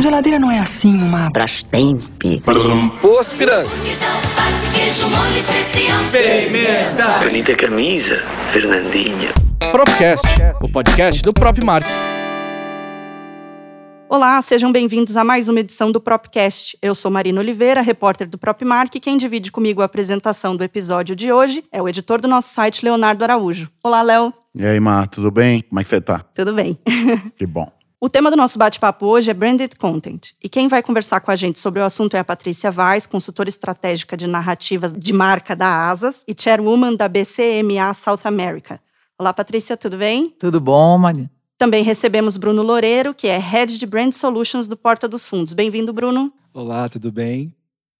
[0.00, 1.28] Geladeira não é assim uma.
[1.30, 2.22] Brastemp.
[3.00, 3.68] Posto Piranga.
[6.12, 7.18] Pimenta.
[7.24, 8.22] Bonita camisa,
[8.52, 9.34] Fernandinha.
[9.72, 10.26] Propcast,
[10.62, 11.86] o podcast do Prop Mark.
[14.08, 16.78] Olá, sejam bem-vindos a mais uma edição do Propcast.
[16.80, 21.14] Eu sou Marina Oliveira, repórter do Propmark, e quem divide comigo a apresentação do episódio
[21.14, 23.68] de hoje é o editor do nosso site, Leonardo Araújo.
[23.82, 24.32] Olá, Léo.
[24.54, 25.60] E aí, Mar, tudo bem?
[25.62, 26.20] Como é que você tá?
[26.34, 26.78] Tudo bem.
[27.36, 27.77] Que bom.
[28.00, 30.30] O tema do nosso bate-papo hoje é Branded Content.
[30.40, 33.48] E quem vai conversar com a gente sobre o assunto é a Patrícia Vaz, consultora
[33.48, 38.80] estratégica de narrativas de marca da Asas e chairwoman da BCMA South America.
[39.18, 40.30] Olá, Patrícia, tudo bem?
[40.38, 41.28] Tudo bom, Marina?
[41.58, 45.52] Também recebemos Bruno Loureiro, que é Head de Brand Solutions do Porta dos Fundos.
[45.52, 46.32] Bem-vindo, Bruno.
[46.54, 47.52] Olá, tudo bem?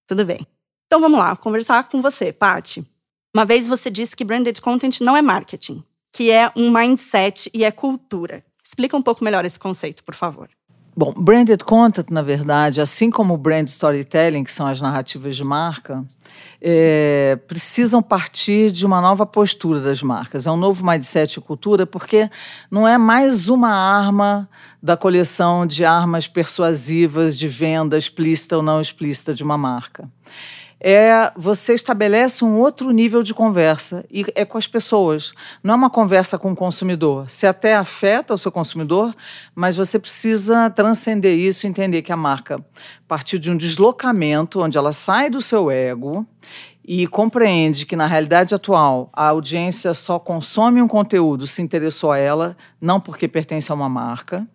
[0.06, 0.46] Tudo bem.
[0.86, 2.86] Então vamos lá, conversar com você, Pati.
[3.34, 5.82] Uma vez você disse que branded content não é marketing,
[6.14, 8.44] que é um mindset e é cultura.
[8.68, 10.46] Explica um pouco melhor esse conceito, por favor.
[10.94, 16.04] Bom, branded content, na verdade, assim como brand storytelling, que são as narrativas de marca,
[16.60, 20.46] é, precisam partir de uma nova postura das marcas.
[20.46, 22.28] É um novo mindset e cultura, porque
[22.70, 24.46] não é mais uma arma
[24.82, 30.10] da coleção de armas persuasivas de venda explícita ou não explícita de uma marca
[30.80, 35.32] é você estabelece um outro nível de conversa e é com as pessoas.
[35.62, 37.28] Não é uma conversa com o consumidor.
[37.28, 39.14] Você até afeta o seu consumidor,
[39.54, 42.64] mas você precisa transcender isso e entender que a marca
[43.06, 46.26] partiu de um deslocamento onde ela sai do seu ego
[46.90, 52.16] e compreende que na realidade atual a audiência só consome um conteúdo se interessou a
[52.16, 54.48] ela, não porque pertence a uma marca.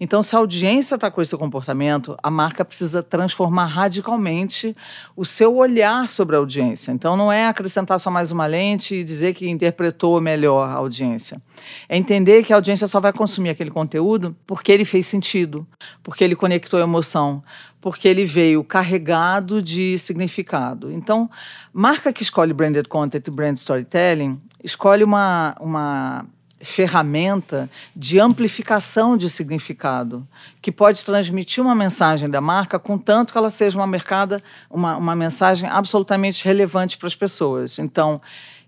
[0.00, 4.74] Então, se a audiência está com esse comportamento, a marca precisa transformar radicalmente
[5.14, 6.90] o seu olhar sobre a audiência.
[6.90, 11.40] Então, não é acrescentar só mais uma lente e dizer que interpretou melhor a audiência.
[11.88, 15.66] É entender que a audiência só vai consumir aquele conteúdo porque ele fez sentido,
[16.02, 17.42] porque ele conectou emoção,
[17.84, 20.90] porque ele veio carregado de significado.
[20.90, 21.28] Então,
[21.70, 26.24] marca que escolhe branded content e brand storytelling escolhe uma, uma
[26.62, 30.26] ferramenta de amplificação de significado,
[30.62, 35.14] que pode transmitir uma mensagem da marca, contanto que ela seja uma, mercada, uma, uma
[35.14, 37.78] mensagem absolutamente relevante para as pessoas.
[37.78, 38.18] Então,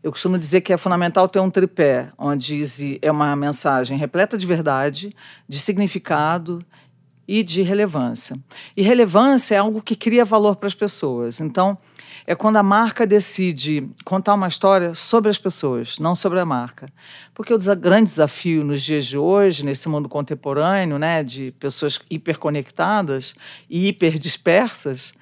[0.02, 2.62] eu costumo dizer que é fundamental ter um tripé, onde
[3.00, 5.16] é uma mensagem repleta de verdade,
[5.48, 6.58] de significado
[7.26, 8.36] e de relevância.
[8.76, 11.40] E relevância é algo que cria valor para as pessoas.
[11.40, 11.76] Então,
[12.26, 16.86] é quando a marca decide contar uma história sobre as pessoas, não sobre a marca.
[17.34, 23.34] Porque o grande desafio nos dias de hoje, nesse mundo contemporâneo, né, de pessoas hiperconectadas
[23.68, 25.12] e hiperdispersas,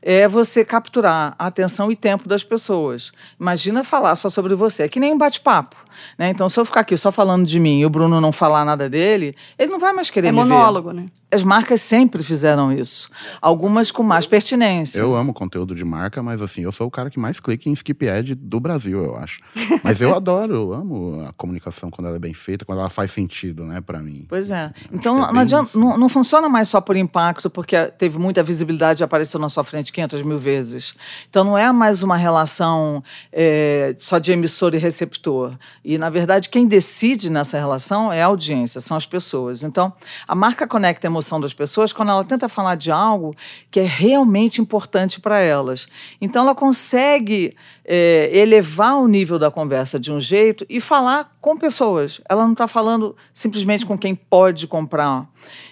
[0.00, 3.10] é você capturar a atenção e tempo das pessoas.
[3.40, 5.76] Imagina falar só sobre você, é que nem um bate-papo.
[6.18, 6.30] Né?
[6.30, 8.88] Então, se eu ficar aqui só falando de mim e o Bruno não falar nada
[8.88, 10.94] dele, ele não vai mais querer é me monólogo, ver.
[10.94, 11.06] né?
[11.34, 13.10] As marcas sempre fizeram isso.
[13.42, 15.00] Algumas com mais pertinência.
[15.00, 17.72] Eu amo conteúdo de marca, mas assim, eu sou o cara que mais clica em
[17.72, 19.40] skip ad do Brasil, eu acho.
[19.82, 23.10] Mas eu adoro, eu amo a comunicação quando ela é bem feita, quando ela faz
[23.10, 24.26] sentido, né, para mim.
[24.28, 24.72] Pois é.
[24.92, 29.02] Então, é não, adianta, não, não, funciona mais só por impacto, porque teve muita visibilidade
[29.02, 30.94] e apareceu na sua frente 500 mil vezes.
[31.28, 33.02] Então, não é mais uma relação
[33.32, 35.58] é, só de emissor e receptor.
[35.84, 39.62] E, na verdade, quem decide nessa relação é a audiência, são as pessoas.
[39.62, 39.92] Então,
[40.26, 43.34] a marca conecta a emoção das pessoas quando ela tenta falar de algo
[43.70, 45.86] que é realmente importante para elas.
[46.20, 51.56] Então, ela consegue é, elevar o nível da conversa de um jeito e falar com
[51.56, 52.20] pessoas.
[52.28, 55.28] Ela não está falando simplesmente com quem pode comprar.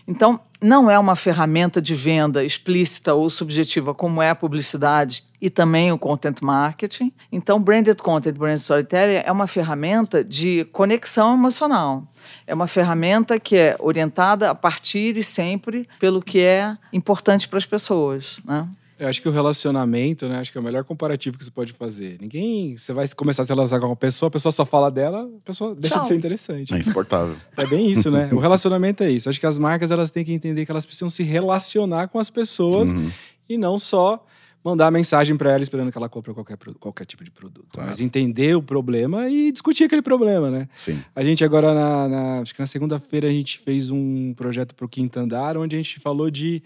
[0.06, 5.50] Então, não é uma ferramenta de venda explícita ou subjetiva como é a publicidade e
[5.50, 7.12] também o content marketing.
[7.30, 12.06] Então, branded content, brand storytelling é uma ferramenta de conexão emocional.
[12.46, 17.58] É uma ferramenta que é orientada a partir e sempre pelo que é importante para
[17.58, 18.68] as pessoas, né?
[19.02, 20.38] Eu acho que o relacionamento, né?
[20.38, 22.18] Acho que é o melhor comparativo que você pode fazer.
[22.20, 22.76] Ninguém.
[22.76, 25.44] Você vai começar a se relacionar com uma pessoa, a pessoa só fala dela, a
[25.44, 26.02] pessoa deixa Tchau.
[26.02, 26.72] de ser interessante.
[26.74, 27.34] É insuportável.
[27.56, 28.28] É bem isso, né?
[28.32, 29.28] O relacionamento é isso.
[29.28, 32.30] Acho que as marcas elas têm que entender que elas precisam se relacionar com as
[32.30, 33.10] pessoas Uhum.
[33.48, 34.24] e não só
[34.64, 37.66] mandar mensagem para ela esperando que ela compre qualquer, qualquer tipo de produto.
[37.72, 37.88] Claro.
[37.90, 40.68] Mas entender o problema e discutir aquele problema, né?
[40.76, 41.02] Sim.
[41.16, 44.86] A gente agora, na, na- acho que na segunda-feira, a gente fez um projeto para
[44.86, 46.62] o Quinto Andar, onde a gente falou de,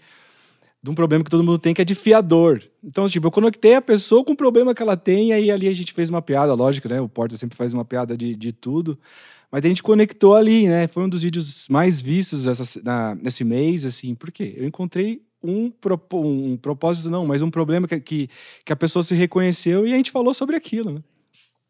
[0.87, 2.61] de um problema que todo mundo tem, que é de fiador.
[2.81, 5.67] Então, tipo, eu conectei a pessoa com o problema que ela tem, e aí ali
[5.67, 7.01] a gente fez uma piada, lógico, né?
[7.01, 8.97] O Porta sempre faz uma piada de, de tudo.
[9.51, 10.87] Mas a gente conectou ali, né?
[10.87, 14.15] Foi um dos vídeos mais vistos essa, na- nesse mês, assim.
[14.15, 14.53] Por quê?
[14.55, 15.71] Eu encontrei um,
[16.13, 18.29] um propósito, não, mas um problema que, que,
[18.63, 21.01] que a pessoa se reconheceu e a gente falou sobre aquilo, né?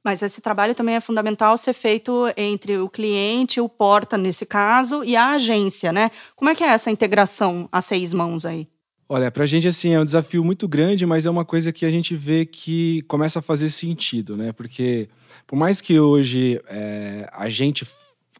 [0.04, 5.04] Mas esse trabalho também é fundamental ser feito entre o cliente, o porta, nesse caso,
[5.04, 6.12] e a agência, né?
[6.36, 8.68] Como é que é essa integração a seis mãos aí?
[9.10, 11.90] Olha, pra gente, assim, é um desafio muito grande, mas é uma coisa que a
[11.90, 14.52] gente vê que começa a fazer sentido, né?
[14.52, 15.08] Porque,
[15.46, 17.86] por mais que hoje é, a gente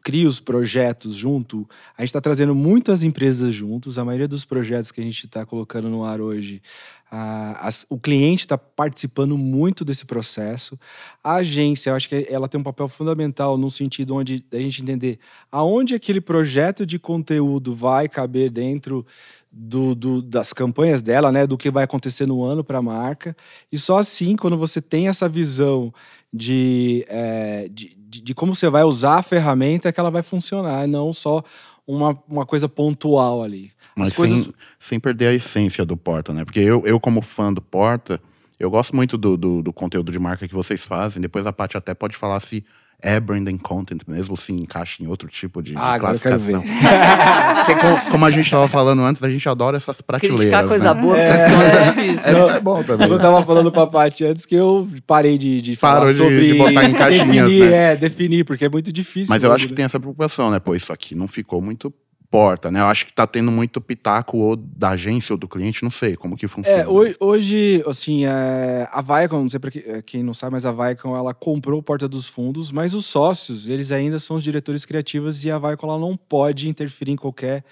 [0.02, 3.98] crie os projetos junto, a gente está trazendo muitas empresas juntos.
[3.98, 6.62] A maioria dos projetos que a gente está colocando no ar hoje,
[7.10, 10.78] a, o cliente está participando muito desse processo.
[11.22, 14.82] A agência, eu acho que ela tem um papel fundamental no sentido onde a gente
[14.82, 15.18] entender
[15.50, 19.06] aonde aquele projeto de conteúdo vai caber dentro
[19.50, 23.36] do, do, das campanhas dela, né, do que vai acontecer no ano para a marca.
[23.72, 25.92] E só assim, quando você tem essa visão
[26.32, 30.22] de, é, de, de, de, como você vai usar a ferramenta, é que ela vai
[30.22, 31.42] funcionar, não só
[31.86, 33.72] uma, uma coisa pontual ali.
[33.96, 34.42] Mas coisas...
[34.42, 36.44] sem, sem perder a essência do Porta, né?
[36.44, 38.20] Porque eu, eu como fã do Porta,
[38.60, 41.22] eu gosto muito do, do, do conteúdo de marca que vocês fazem.
[41.22, 42.64] Depois a Paty até pode falar se
[43.00, 46.62] é branding content mesmo, se encaixa em outro tipo de, ah, de classificação.
[47.64, 50.40] Porque, como, como, a gente estava falando antes, a gente adora essas prateleiras.
[50.40, 51.00] Criticar coisa né?
[51.00, 52.48] boa, é, funciona, é difícil.
[52.48, 53.08] É, é, bom também.
[53.08, 56.40] Eu tava falando pra Paty antes que eu parei de, de falar Parou sobre...
[56.40, 57.92] De, de botar em caixinhas, definir, né?
[57.92, 59.32] É, definir, porque é muito difícil.
[59.32, 60.58] Mas eu acho que tem essa preocupação, né?
[60.58, 61.92] Pô, isso aqui não ficou muito
[62.30, 62.80] porta, né?
[62.80, 66.16] Eu acho que tá tendo muito pitaco ou da agência ou do cliente, não sei
[66.16, 66.82] como que funciona.
[66.82, 70.66] É, hoje, hoje assim, é, a Viacom, não sei pra é, quem não sabe, mas
[70.66, 74.84] a Viacom, ela comprou Porta dos Fundos, mas os sócios, eles ainda são os diretores
[74.84, 77.64] criativos e a Viacom, ela não pode interferir em qualquer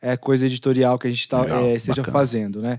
[0.00, 2.12] é, coisa editorial que a gente tá, Legal, é, esteja bacana.
[2.18, 2.78] fazendo, né?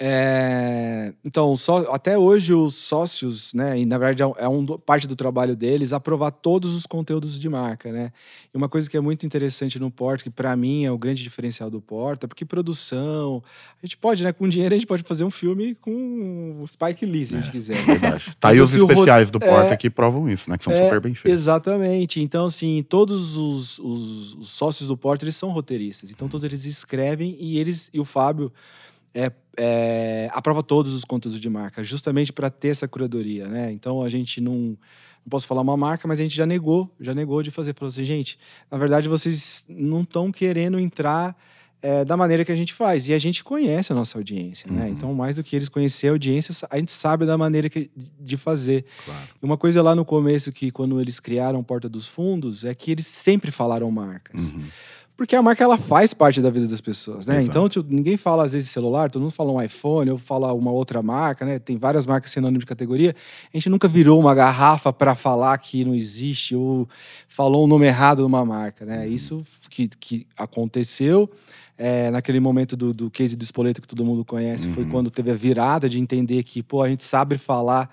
[0.00, 5.16] É, então, só, até hoje os sócios, né, e na verdade é um, parte do
[5.16, 8.12] trabalho deles, aprovar todos os conteúdos de marca, né?
[8.54, 11.20] E uma coisa que é muito interessante no Porta, que para mim é o grande
[11.22, 13.42] diferencial do Porta, porque produção,
[13.82, 17.04] a gente pode, né, com dinheiro a gente pode fazer um filme com o Spike
[17.04, 17.76] Lee, se a gente quiser.
[17.84, 18.36] Verdade.
[18.38, 20.56] Tá aí os especiais do Porta é- que provam isso, né?
[20.56, 21.40] Que são É, super bem feitos.
[21.40, 22.20] Exatamente.
[22.20, 26.10] Então, assim, todos os, os- os sócios do Porta, eles são roteiristas.
[26.10, 28.52] Então, todos eles escrevem e eles e o Fábio
[29.14, 33.72] é, é, aprova todos os conteúdos de marca, justamente para ter essa curadoria, né?
[33.72, 34.76] Então, a gente não...
[35.26, 37.74] Não posso falar uma marca, mas a gente já negou, já negou de fazer.
[37.74, 38.38] Falou assim, gente,
[38.70, 41.36] na verdade, vocês não estão querendo entrar
[41.80, 43.08] é, da maneira que a gente faz.
[43.08, 44.88] E a gente conhece a nossa audiência, né?
[44.88, 48.36] Então, mais do que eles conhecer a audiência, a gente sabe da maneira que, de
[48.36, 48.84] fazer.
[49.40, 52.90] E Uma coisa lá no começo que quando eles criaram Porta dos Fundos é que
[52.90, 54.52] eles sempre falaram marcas.
[55.18, 57.38] Porque a marca ela faz parte da vida das pessoas, né?
[57.38, 57.50] Exato.
[57.50, 60.70] Então, tipo, ninguém fala às vezes celular, todo mundo fala um iPhone, eu falo uma
[60.70, 61.58] outra marca, né?
[61.58, 63.16] Tem várias marcas sinônimo de categoria.
[63.52, 66.88] A gente nunca virou uma garrafa para falar que não existe ou
[67.26, 69.08] falou o nome errado de uma marca, né?
[69.08, 71.28] Isso que, que aconteceu
[71.76, 75.32] é, naquele momento do, do case do Spoleto que todo mundo conhece, foi quando teve
[75.32, 77.92] a virada de entender que, pô, a gente sabe falar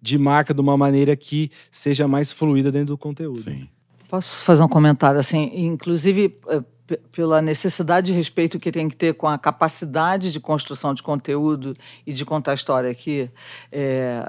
[0.00, 3.42] de marca de uma maneira que seja mais fluida dentro do conteúdo.
[3.42, 3.68] Sim.
[4.12, 6.62] Posso fazer um comentário assim, inclusive eh,
[7.10, 11.72] pela necessidade de respeito que tem que ter com a capacidade de construção de conteúdo
[12.06, 13.30] e de contar história aqui,
[13.72, 14.22] é,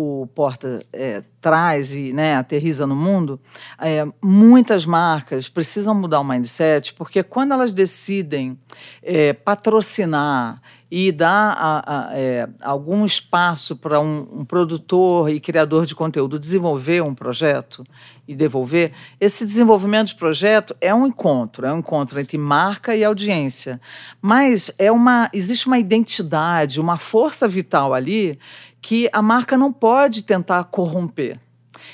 [0.00, 3.40] o Porta eh, traz e né, aterriza no mundo,
[3.80, 8.56] eh, muitas marcas precisam mudar o mindset, porque quando elas decidem
[9.02, 15.84] eh, patrocinar e dar a- a- é, algum espaço para um, um produtor e criador
[15.84, 17.84] de conteúdo desenvolver um projeto
[18.26, 23.04] e devolver, esse desenvolvimento de projeto é um encontro, é um encontro entre marca e
[23.04, 23.80] audiência.
[24.20, 28.38] Mas é uma, existe uma identidade, uma força vital ali
[28.80, 31.38] que a marca não pode tentar corromper.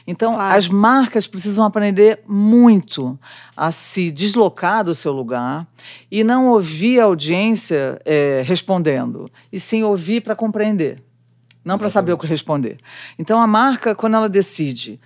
[0.06, 0.58] Então, Claro.
[0.58, 3.18] as marcas precisam aprender muito
[3.56, 5.66] a se deslocar do seu lugar
[6.10, 11.02] e não ouvir a audiência eh, respondendo, e sim ouvir para compreender,
[11.64, 12.76] não para saber o que responder.
[13.18, 15.00] Então, a marca, quando ela decide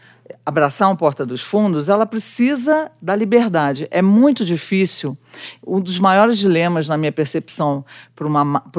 [0.45, 3.87] abraçar um porta dos fundos, ela precisa da liberdade.
[3.90, 5.17] É muito difícil.
[5.67, 8.26] Um dos maiores dilemas, na minha percepção, para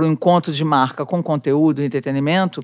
[0.03, 2.61] um encontro de marca com conteúdo e entretenimento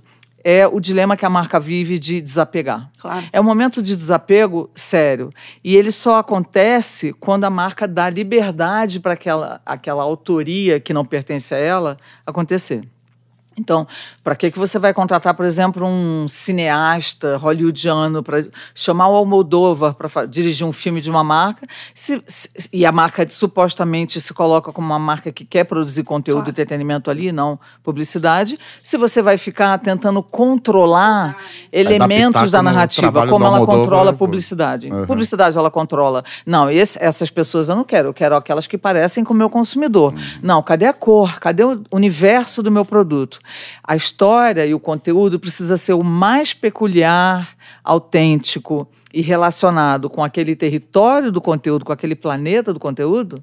[0.47, 2.91] é o dilema que a marca vive de desapegar.
[2.99, 3.25] Claro.
[3.33, 5.31] É um momento de desapego sério.
[5.63, 11.03] E ele só acontece quando a marca dá liberdade para aquela, aquela autoria que não
[11.03, 12.83] pertence a ela acontecer.
[13.57, 13.87] Então,
[14.23, 19.93] para que, que você vai contratar, por exemplo, um cineasta hollywoodiano para chamar o Almodóvar
[19.93, 24.73] para dirigir um filme de uma marca, se- se- e a marca supostamente se coloca
[24.73, 29.37] como uma marca que quer produzir conteúdo e entretenimento ali, não publicidade, se você vai
[29.37, 31.37] ficar tentando controlar
[31.71, 34.19] elementos da narrativa, como ela controla a pô.
[34.19, 34.91] publicidade.
[34.91, 35.05] Uhum.
[35.05, 36.23] Publicidade ela controla.
[36.45, 38.09] Não, esse- essas pessoas eu não quero.
[38.09, 40.13] Eu quero aquelas que parecem com o meu consumidor.
[40.13, 40.19] Uhum.
[40.41, 41.39] Não, cadê a cor?
[41.39, 43.39] Cadê o universo do meu produto?
[43.83, 47.47] A história e o conteúdo precisa ser o mais peculiar,
[47.83, 53.41] autêntico e relacionado com aquele território do conteúdo, com aquele planeta do conteúdo,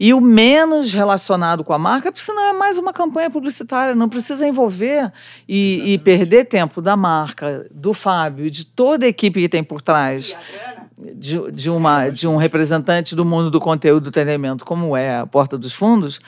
[0.00, 4.08] e o menos relacionado com a marca, porque senão é mais uma campanha publicitária, não
[4.08, 5.12] precisa envolver
[5.48, 9.62] e, e perder tempo da marca, do Fábio e de toda a equipe que tem
[9.62, 10.34] por trás
[11.14, 15.26] de, de, uma, de um representante do mundo do conteúdo do treinamento, como é a
[15.26, 16.20] Porta dos Fundos,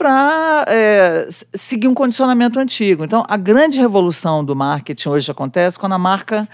[0.00, 3.04] para é, seguir um condicionamento antigo.
[3.04, 6.48] Então, a grande revolução do marketing hoje acontece quando a marca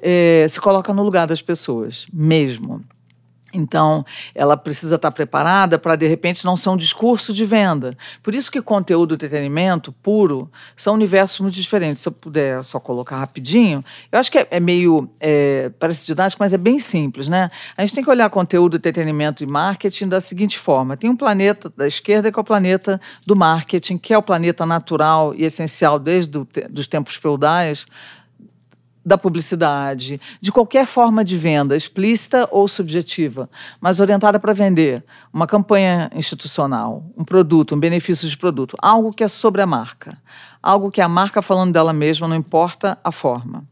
[0.00, 2.80] é, se coloca no lugar das pessoas, mesmo.
[3.52, 4.04] Então,
[4.34, 7.96] ela precisa estar preparada para, de repente, não ser um discurso de venda.
[8.22, 12.02] Por isso que conteúdo e entretenimento puro são universos muito diferentes.
[12.02, 16.42] Se eu puder só colocar rapidinho, eu acho que é, é meio, é, parece didático,
[16.42, 17.50] mas é bem simples, né?
[17.76, 20.96] A gente tem que olhar conteúdo, entretenimento e marketing da seguinte forma.
[20.96, 24.64] Tem um planeta da esquerda que é o planeta do marketing, que é o planeta
[24.64, 26.38] natural e essencial desde
[26.74, 27.86] os tempos feudais,
[29.04, 33.48] da publicidade, de qualquer forma de venda, explícita ou subjetiva,
[33.80, 39.24] mas orientada para vender uma campanha institucional, um produto, um benefício de produto, algo que
[39.24, 40.16] é sobre a marca,
[40.62, 43.64] algo que é a marca falando dela mesma, não importa a forma.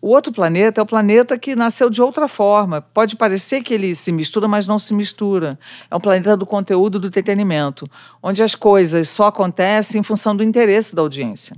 [0.00, 2.80] O outro planeta é o planeta que nasceu de outra forma.
[2.80, 5.58] Pode parecer que ele se mistura, mas não se mistura.
[5.90, 7.84] É um planeta do conteúdo do entretenimento,
[8.22, 11.56] onde as coisas só acontecem em função do interesse da audiência.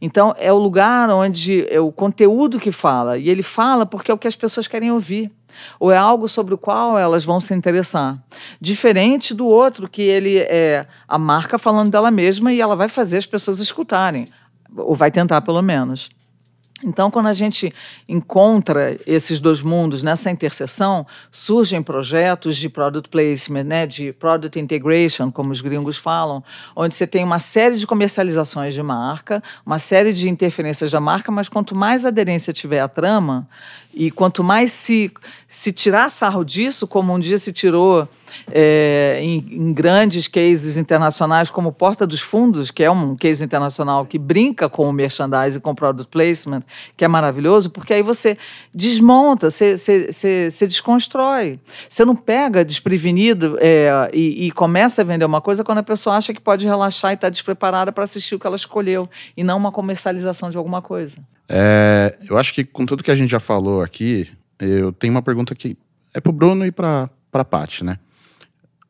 [0.00, 3.18] Então, é o lugar onde é o conteúdo que fala.
[3.18, 5.30] E ele fala porque é o que as pessoas querem ouvir.
[5.80, 8.16] Ou é algo sobre o qual elas vão se interessar.
[8.60, 13.16] Diferente do outro, que ele é a marca falando dela mesma e ela vai fazer
[13.16, 14.28] as pessoas escutarem.
[14.76, 16.08] Ou vai tentar, pelo menos.
[16.84, 17.74] Então, quando a gente
[18.08, 25.32] encontra esses dois mundos nessa interseção, surgem projetos de product placement, né, de product integration,
[25.32, 26.42] como os gringos falam,
[26.76, 31.32] onde você tem uma série de comercializações de marca, uma série de interferências da marca,
[31.32, 33.48] mas quanto mais aderência tiver à trama,
[33.92, 35.10] e quanto mais se,
[35.48, 38.08] se tirar sarro disso, como um dia se tirou
[38.50, 44.06] é, em, em, grandes cases internacionais, como Porta dos Fundos, que é um case internacional
[44.06, 46.62] que brinca com o merchandising, com o product placement,
[46.96, 48.36] que é maravilhoso, porque aí você
[48.72, 51.58] desmonta, você, você, você, você desconstrói.
[51.88, 56.16] Você não pega desprevenido é, e, e, começa a vender uma coisa quando a pessoa
[56.16, 59.56] acha que pode relaxar e está despreparada para assistir o que ela escolheu, e não
[59.56, 61.18] uma comercialização de alguma coisa.
[61.48, 65.22] É, eu acho que com tudo que a gente já falou aqui, eu tenho uma
[65.22, 65.76] pergunta que
[66.12, 67.98] é para o Bruno e para a Paty, né?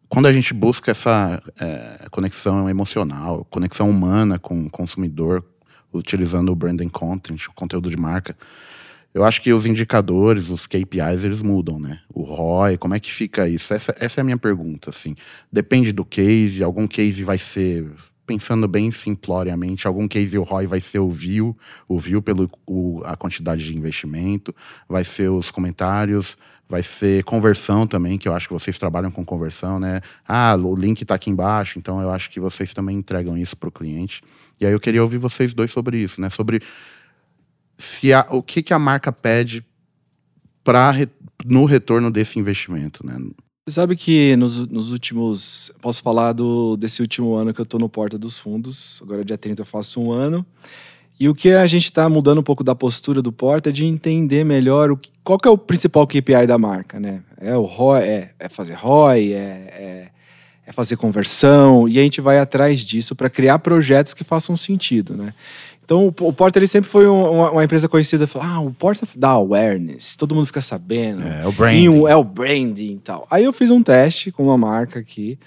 [0.08, 5.44] Quando a gente busca essa é, conexão emocional, conexão humana com o consumidor,
[5.92, 8.36] utilizando o branding content, o conteúdo de marca,
[9.12, 12.00] eu acho que os indicadores, os KPIs, eles mudam, né?
[12.12, 13.74] O ROI, como é que fica isso?
[13.74, 15.14] Essa, essa é a minha pergunta, assim.
[15.52, 17.90] Depende do case, algum case vai ser
[18.26, 21.56] pensando bem simploriamente, algum case o ROI vai ser o view,
[21.88, 22.50] o view pelo
[23.04, 24.54] a quantidade de investimento,
[24.86, 26.36] vai ser os comentários,
[26.68, 30.00] vai ser conversão também, que eu acho que vocês trabalham com conversão, né?
[30.26, 33.68] Ah, o link está aqui embaixo, então eu acho que vocês também entregam isso para
[33.68, 34.22] o cliente.
[34.60, 36.28] E aí eu queria ouvir vocês dois sobre isso, né?
[36.28, 36.60] Sobre
[37.78, 39.64] se a, o que, que a marca pede
[40.62, 40.92] para
[41.46, 43.18] no retorno desse investimento, né?
[43.66, 45.70] Você sabe que nos, nos, últimos.
[45.80, 48.98] Posso falar do, desse último ano que eu estou no Porta dos Fundos.
[49.02, 50.44] Agora, dia 30, eu faço um ano.
[51.20, 53.84] E o que a gente está mudando um pouco da postura do Porta é de
[53.84, 57.22] entender melhor o, qual que é o principal KPI da marca, né?
[57.40, 60.08] É o ROI, é, é fazer ROI, é, é,
[60.64, 65.16] é, fazer conversão, e a gente vai atrás disso para criar projetos que façam sentido,
[65.16, 65.34] né?
[65.84, 68.26] Então, o, Porta ele sempre foi uma, uma empresa conhecida.
[68.26, 71.22] Fala, ah, o Porta dá awareness, todo mundo fica sabendo.
[71.26, 72.06] É, é o branding.
[72.06, 73.26] é o branding e tal.
[73.30, 75.38] Aí eu fiz um teste com uma marca aqui.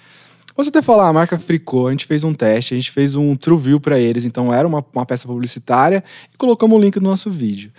[0.55, 3.35] Posso até falar, a marca Fricô, a gente fez um teste, a gente fez um
[3.35, 4.25] true view para eles.
[4.25, 6.03] Então, era uma, uma peça publicitária
[6.33, 7.71] e colocamos o link no nosso vídeo.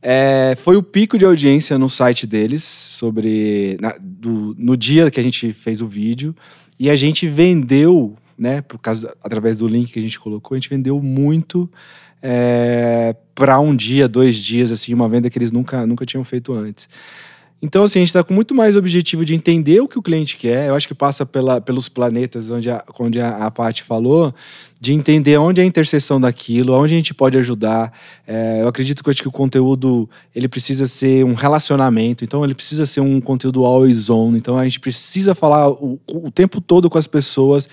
[0.00, 5.18] É, foi o pico de audiência no site deles sobre na, do, no dia que
[5.18, 6.34] a gente fez o vídeo
[6.78, 8.60] e a gente vendeu né?
[8.62, 11.70] Por causa, através do link que a gente colocou, a gente vendeu muito
[12.22, 16.52] é, para um dia, dois dias, assim, uma venda que eles nunca, nunca tinham feito
[16.52, 16.88] antes.
[17.64, 20.36] Então, assim, a gente está com muito mais objetivo de entender o que o cliente
[20.36, 20.68] quer.
[20.68, 24.34] Eu acho que passa pela, pelos planetas, onde a, onde a, a Paty falou,
[24.78, 27.90] de entender onde é a interseção daquilo, onde a gente pode ajudar.
[28.26, 32.44] É, eu acredito que, eu acho que o conteúdo ele precisa ser um relacionamento, então
[32.44, 34.36] ele precisa ser um conteúdo always on.
[34.36, 37.66] Então a gente precisa falar o, o tempo todo com as pessoas,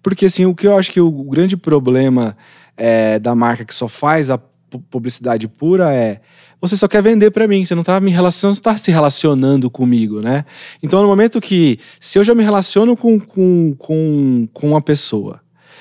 [0.00, 2.36] porque, assim, o que eu acho que o grande problema
[2.76, 4.38] é, da marca que só faz a
[4.88, 6.20] publicidade pura é
[6.62, 10.20] você só quer vender para mim, você não tá me relacionando, está se relacionando comigo,
[10.20, 10.44] né?
[10.80, 15.40] Então, no momento que, se eu já me relaciono com, com, com, com uma pessoa,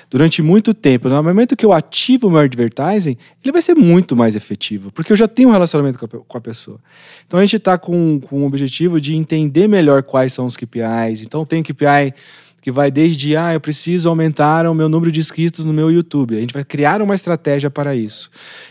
[0.10, 1.08] durante muito tempo.
[1.08, 5.14] No momento que eu ativo o meu advertising, ele vai ser muito mais efetivo, porque
[5.14, 6.80] eu já tenho um relacionamento com a, com a pessoa.
[7.26, 11.22] Então a gente está com, com o objetivo de entender melhor quais são os KPIs.
[11.22, 12.14] Então tem KPI
[12.62, 16.38] que vai desde, ah, eu preciso aumentar o meu número de inscritos no meu YouTube.
[16.38, 18.30] A gente vai criar uma estratégia para isso.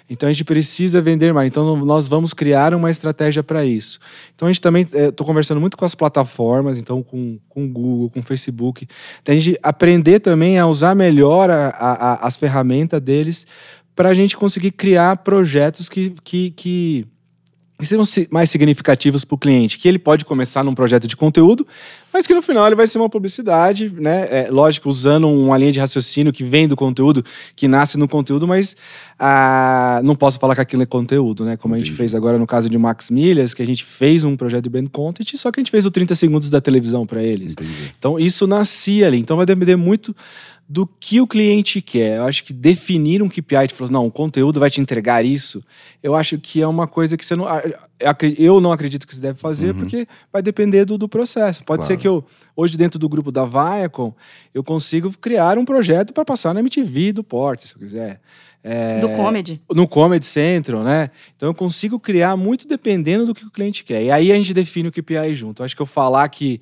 [0.09, 1.49] Então a gente precisa vender mais.
[1.49, 3.99] Então nós vamos criar uma estratégia para isso.
[4.35, 8.11] Então a gente também, estou conversando muito com as plataformas, então com, com o Google,
[8.11, 8.87] com o Facebook.
[9.21, 13.45] Então, a gente aprender também a usar melhor a, a, as ferramentas deles
[13.97, 17.07] para a gente conseguir criar projetos que, que, que
[17.81, 21.67] que sejam mais significativos para o cliente, que ele pode começar num projeto de conteúdo,
[22.13, 24.27] mas que no final ele vai ser uma publicidade, né?
[24.31, 27.25] É, lógico, usando uma linha de raciocínio que vem do conteúdo,
[27.57, 28.77] que nasce no conteúdo, mas
[29.19, 31.57] ah, não posso falar que aquilo é conteúdo, né?
[31.57, 31.89] Como Entendi.
[31.89, 34.65] a gente fez agora no caso de Max Milhas, que a gente fez um projeto
[34.65, 37.53] de brand content, só que a gente fez o 30 segundos da televisão para eles.
[37.53, 37.93] Entendi.
[37.99, 39.19] Então isso nascia ali.
[39.19, 40.15] Então vai depender muito
[40.73, 42.19] do que o cliente quer.
[42.19, 45.61] Eu acho que definir um KPI de falar, não, o conteúdo vai te entregar isso,
[46.01, 47.45] eu acho que é uma coisa que você não.
[48.39, 49.81] Eu não acredito que você deve fazer, uhum.
[49.81, 51.65] porque vai depender do, do processo.
[51.65, 51.93] Pode claro.
[51.93, 52.25] ser que eu,
[52.61, 54.13] hoje, dentro do grupo da Viacom,
[54.53, 58.21] eu consigo criar um projeto para passar na MTV do Porte, se eu quiser.
[58.63, 59.63] É, do Comedy.
[59.73, 61.11] No Comedy Central, né?
[61.35, 64.03] Então eu consigo criar muito dependendo do que o cliente quer.
[64.03, 65.63] E aí a gente define o KPI junto.
[65.63, 66.61] Eu acho que eu falar que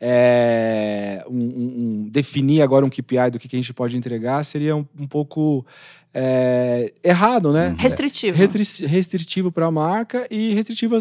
[0.00, 4.74] é, um, um, definir agora um KPI do que, que a gente pode entregar seria
[4.74, 5.64] um, um pouco
[6.12, 7.68] é, errado, né?
[7.68, 7.76] Uhum.
[7.76, 8.36] Restritivo.
[8.36, 10.96] Retri restritivo para a marca e restritivo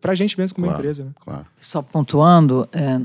[0.00, 1.04] para a gente mesmo como claro, empresa.
[1.04, 1.10] Né?
[1.20, 1.46] Claro.
[1.60, 3.00] Só pontuando, é,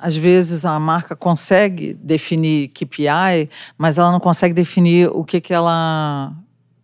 [0.00, 5.52] às vezes a marca consegue definir KPI, mas ela não consegue definir o que, que
[5.52, 6.32] ela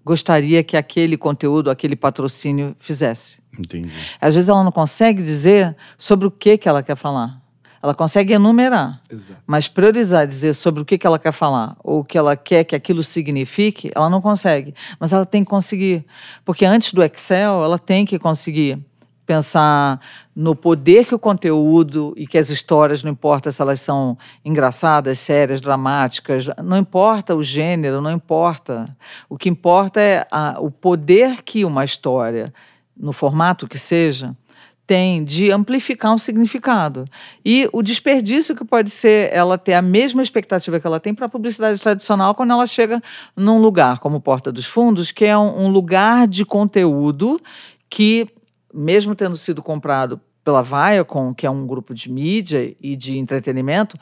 [0.04, 3.42] gostaria que aquele conteúdo, aquele patrocínio fizesse.
[3.58, 3.90] Entendi.
[4.20, 7.42] Às vezes ela não consegue dizer sobre o que, que ela quer falar.
[7.82, 9.38] Ela consegue enumerar, Exato.
[9.46, 12.64] mas priorizar, dizer sobre o que, que ela quer falar ou o que ela quer
[12.64, 14.74] que aquilo signifique, ela não consegue.
[14.98, 16.02] Mas ela tem que conseguir.
[16.46, 18.82] Porque antes do Excel, ela tem que conseguir
[19.26, 20.00] pensar
[20.34, 25.18] no poder que o conteúdo e que as histórias, não importa se elas são engraçadas,
[25.18, 28.84] sérias, dramáticas, não importa o gênero, não importa.
[29.28, 32.52] O que importa é a, o poder que uma história,
[32.96, 34.36] no formato que seja,
[34.86, 37.04] tem de amplificar um significado.
[37.44, 41.26] E o desperdício que pode ser ela ter a mesma expectativa que ela tem para
[41.26, 43.02] a publicidade tradicional quando ela chega
[43.34, 47.40] num lugar como Porta dos Fundos, que é um, um lugar de conteúdo
[47.88, 48.26] que,
[48.74, 53.96] mesmo tendo sido comprado pela Viacom, que é um grupo de mídia e de entretenimento,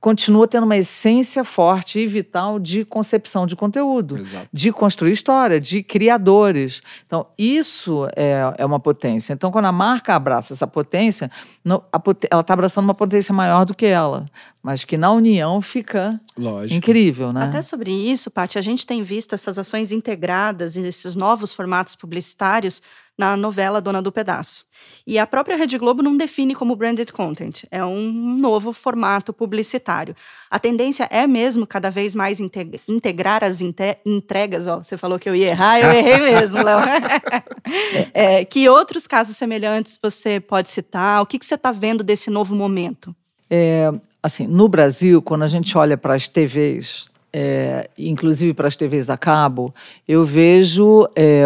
[0.00, 4.48] continua tendo uma essência forte e vital de concepção de conteúdo, Exato.
[4.52, 6.80] de construir história, de criadores.
[7.06, 9.32] Então, isso é, é uma potência.
[9.32, 11.30] Então, quando a marca abraça essa potência,
[11.64, 12.00] no, a,
[12.30, 14.26] ela está abraçando uma potência maior do que ela,
[14.62, 16.74] mas que na união fica Lógico.
[16.74, 17.44] incrível, né?
[17.44, 21.96] Até sobre isso, Paty, a gente tem visto essas ações integradas e esses novos formatos
[21.96, 22.82] publicitários
[23.18, 24.64] na novela Dona do Pedaço.
[25.04, 30.14] E a própria Rede Globo não define como branded content, é um novo formato publicitário.
[30.48, 35.34] A tendência é mesmo cada vez mais integrar as entregas, ó, você falou que eu
[35.34, 36.78] ia errar, eu errei mesmo, Léo.
[38.14, 41.20] é, que outros casos semelhantes você pode citar?
[41.20, 43.14] O que, que você está vendo desse novo momento?
[43.50, 43.90] É,
[44.22, 49.10] assim, no Brasil, quando a gente olha para as TVs, é, inclusive para as TVs
[49.10, 49.74] a cabo,
[50.06, 51.44] eu vejo é,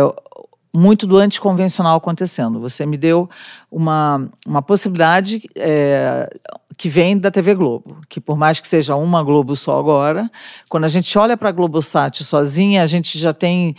[0.74, 2.60] muito do anticonvencional acontecendo.
[2.60, 3.28] Você me deu
[3.70, 6.28] uma, uma possibilidade é,
[6.76, 10.30] que vem da TV Globo, que por mais que seja uma Globo só agora,
[10.68, 13.76] quando a gente olha para a Globosat sozinha, a gente já tem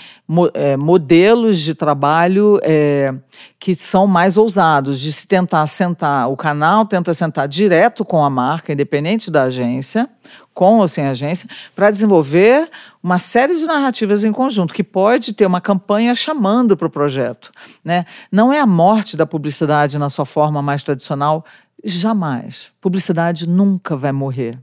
[0.53, 3.13] é, modelos de trabalho é,
[3.59, 8.29] que são mais ousados, de se tentar sentar, o canal tenta sentar direto com a
[8.29, 10.07] marca, independente da agência,
[10.53, 12.69] com ou sem agência, para desenvolver
[13.01, 17.51] uma série de narrativas em conjunto, que pode ter uma campanha chamando para o projeto.
[17.83, 18.05] Né?
[18.31, 21.43] Não é a morte da publicidade na sua forma mais tradicional,
[21.83, 22.71] jamais.
[22.79, 24.57] Publicidade nunca vai morrer.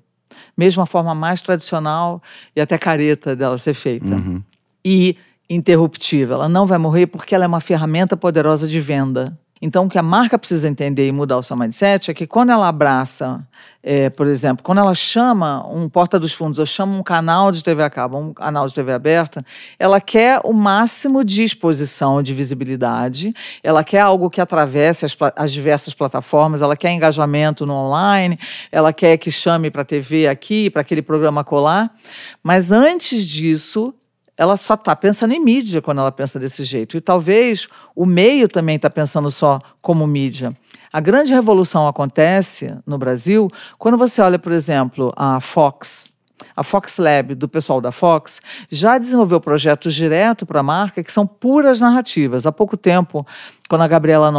[0.56, 2.22] Mesmo a forma mais tradicional
[2.54, 4.14] e até careta dela ser feita.
[4.14, 4.42] Uhum.
[4.84, 5.16] E
[5.48, 6.34] interruptiva.
[6.34, 9.36] Ela não vai morrer porque ela é uma ferramenta poderosa de venda.
[9.62, 12.50] Então, o que a marca precisa entender e mudar o seu mindset é que quando
[12.50, 13.46] ela abraça,
[13.82, 17.62] é, por exemplo, quando ela chama um porta dos fundos, ou chama um canal de
[17.62, 19.44] TV a cabo, um canal de TV aberta,
[19.78, 25.52] ela quer o máximo de exposição, de visibilidade, ela quer algo que atravesse as, as
[25.52, 28.38] diversas plataformas, ela quer engajamento no online,
[28.72, 31.94] ela quer que chame para a TV aqui, para aquele programa colar,
[32.42, 33.94] mas antes disso,
[34.40, 36.96] ela só está pensando em mídia quando ela pensa desse jeito.
[36.96, 40.56] E talvez o meio também está pensando só como mídia.
[40.90, 43.48] A grande revolução acontece no Brasil
[43.78, 46.10] quando você olha, por exemplo, a Fox.
[46.56, 51.12] a Fox Lab, do pessoal da Fox, já desenvolveu projetos direto para a marca que
[51.12, 52.46] são puras narrativas.
[52.46, 53.26] Há pouco tempo,
[53.68, 54.32] quando a Gabriela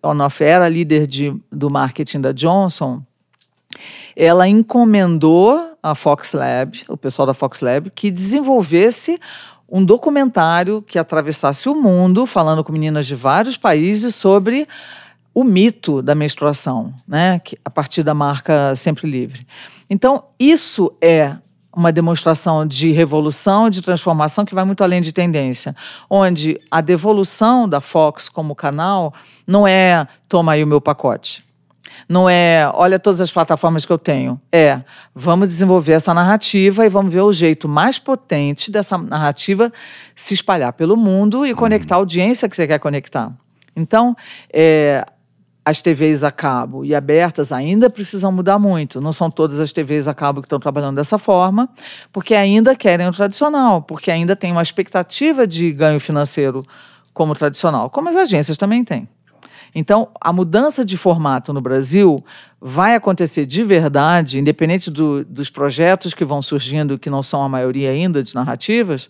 [0.00, 3.02] Onofre era líder de, do marketing da Johnson,
[4.16, 9.18] ela encomendou a Fox Lab, o pessoal da Fox Lab, que desenvolvesse
[9.68, 14.66] um documentário que atravessasse o mundo, falando com meninas de vários países sobre
[15.34, 19.46] o mito da menstruação, né, a partir da marca Sempre Livre.
[19.88, 21.36] Então, isso é
[21.72, 25.76] uma demonstração de revolução, de transformação que vai muito além de tendência,
[26.10, 29.14] onde a devolução da Fox como canal
[29.46, 31.47] não é toma aí o meu pacote.
[32.08, 34.40] Não é, olha todas as plataformas que eu tenho.
[34.52, 34.82] É,
[35.14, 39.72] vamos desenvolver essa narrativa e vamos ver o jeito mais potente dessa narrativa
[40.14, 43.32] se espalhar pelo mundo e conectar a audiência que você quer conectar.
[43.76, 44.16] Então,
[44.52, 45.04] é,
[45.68, 49.02] as TVs a cabo e abertas ainda precisam mudar muito.
[49.02, 51.68] Não são todas as TVs a cabo que estão trabalhando dessa forma,
[52.10, 56.64] porque ainda querem o tradicional, porque ainda tem uma expectativa de ganho financeiro
[57.12, 59.06] como tradicional, como as agências também têm.
[59.74, 62.24] Então, a mudança de formato no Brasil
[62.60, 67.48] vai acontecer de verdade, independente do, dos projetos que vão surgindo, que não são a
[67.48, 69.08] maioria ainda de narrativas,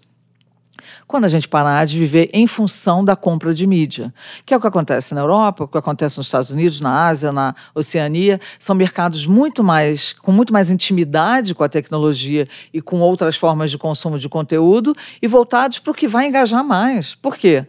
[1.06, 4.12] quando a gente parar de viver em função da compra de mídia,
[4.44, 7.32] que é o que acontece na Europa, o que acontece nos Estados Unidos, na Ásia,
[7.32, 13.00] na Oceania, são mercados muito mais com muito mais intimidade com a tecnologia e com
[13.00, 17.14] outras formas de consumo de conteúdo e voltados para o que vai engajar mais.
[17.14, 17.66] Por quê?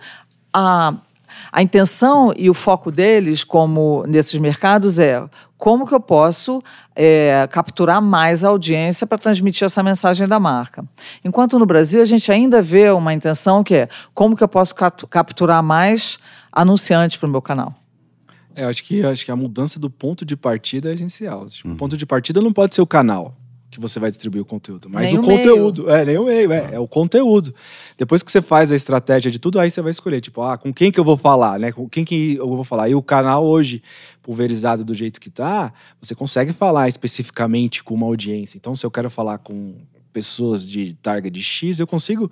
[0.54, 0.94] A,
[1.52, 6.62] a intenção e o foco deles, como nesses mercados, é como que eu posso
[6.96, 10.86] é, capturar mais a audiência para transmitir essa mensagem da marca.
[11.24, 14.74] Enquanto no Brasil a gente ainda vê uma intenção que é como que eu posso
[15.10, 16.18] capturar mais
[16.52, 17.76] anunciantes para o meu canal.
[18.56, 21.46] É, acho que acho que a mudança do ponto de partida é essencial.
[21.46, 21.74] Tipo, uhum.
[21.76, 23.36] O ponto de partida não pode ser o canal
[23.70, 25.90] que você vai distribuir o conteúdo, mas nem o, o conteúdo.
[25.90, 27.54] É, nem o meio, é, é o conteúdo.
[27.98, 30.74] Depois que você faz a estratégia de tudo, aí você vai escolher, tipo, ah, com
[30.74, 31.72] quem que eu vou falar, né?
[31.72, 32.90] Com quem que eu vou falar.
[32.90, 33.84] E o canal hoje,
[34.24, 38.58] pulverizado do jeito que tá, você consegue falar especificamente com uma audiência.
[38.58, 39.76] Então, se eu quero falar com
[40.12, 42.32] pessoas de target X, eu consigo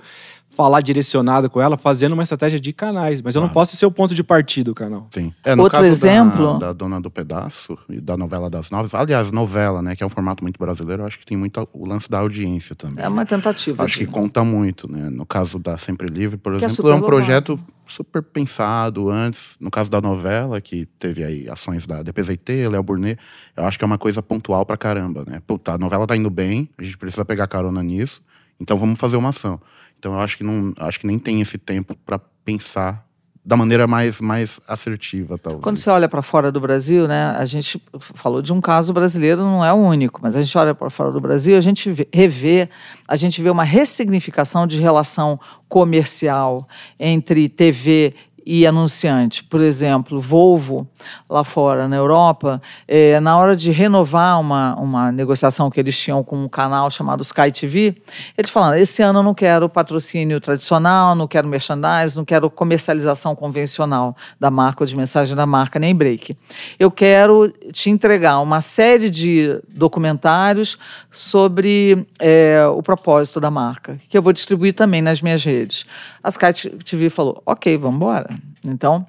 [0.58, 3.22] falar direcionado com ela, fazendo uma estratégia de canais.
[3.22, 5.08] Mas eu não posso ser o ponto de partida do canal.
[5.12, 5.32] Sim.
[5.46, 6.58] É, no Outro caso exemplo.
[6.58, 8.90] Da, da, Dona do Pedaço e da novela das nove.
[8.94, 9.96] Aliás, novela, né?
[9.96, 12.76] Que é um formato muito brasileiro, eu acho que tem muito o lance da audiência
[12.76, 13.06] também.
[13.06, 13.84] É uma tentativa.
[13.84, 15.12] Acho que conta muito, né?
[15.12, 19.12] No caso da Sempre Livre, por que é exemplo, é, é um projeto super pensado
[19.12, 19.56] antes.
[19.60, 23.20] No caso da novela, que teve aí ações da DPZT, Léo Burnet,
[23.56, 25.40] eu acho que é uma coisa pontual pra caramba, né?
[25.46, 28.24] Puta, a novela tá indo bem, a gente precisa pegar carona nisso,
[28.60, 29.60] então vamos fazer uma ação.
[30.00, 33.08] Então eu acho que não, acho que nem tem esse tempo para pensar
[33.48, 35.64] da maneira mais, mais assertiva, talvez.
[35.64, 39.42] Quando você olha para fora do Brasil, né, a gente falou de um caso brasileiro,
[39.42, 42.06] não é o único, mas a gente olha para fora do Brasil, a gente vê,
[42.14, 42.68] revê,
[43.08, 46.68] a gente vê uma ressignificação de relação comercial
[47.00, 48.14] entre TV
[48.50, 49.44] e anunciante.
[49.44, 50.88] Por exemplo, Volvo,
[51.30, 56.24] lá fora, na Europa, é, na hora de renovar uma, uma negociação que eles tinham
[56.24, 57.94] com um canal chamado Sky TV,
[58.38, 63.36] eles falaram: esse ano eu não quero patrocínio tradicional, não quero merchandise, não quero comercialização
[63.36, 66.34] convencional da marca ou de mensagem da marca, nem break.
[66.80, 70.78] Eu quero te entregar uma série de documentários
[71.12, 75.86] sobre é, o propósito da marca, que eu vou distribuir também nas minhas redes.
[76.28, 78.30] A Sky TV falou: ok, vamos embora.
[78.68, 79.08] Então,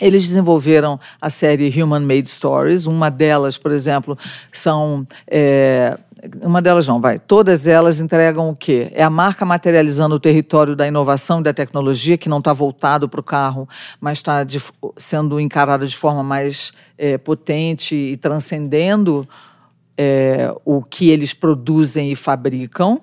[0.00, 2.86] eles desenvolveram a série Human Made Stories.
[2.86, 4.16] Uma delas, por exemplo,
[4.50, 5.06] são.
[5.26, 5.98] É,
[6.40, 7.18] uma delas não, vai.
[7.18, 8.90] Todas elas entregam o quê?
[8.94, 13.06] É a marca materializando o território da inovação e da tecnologia, que não está voltado
[13.06, 13.68] para o carro,
[14.00, 14.38] mas está
[14.96, 19.28] sendo encarada de forma mais é, potente e transcendendo
[19.94, 23.02] é, o que eles produzem e fabricam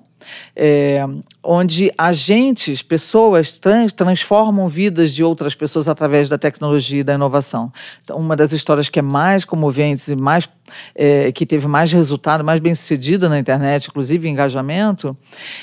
[0.55, 1.05] é,
[1.43, 7.71] onde agentes, pessoas trans, transformam vidas de outras pessoas através da tecnologia e da inovação.
[8.03, 10.47] Então, uma das histórias que é mais comoventes e mais
[10.95, 15.15] é, que teve mais resultado, mais bem sucedida na internet, inclusive engajamento,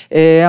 [0.09, 0.47] é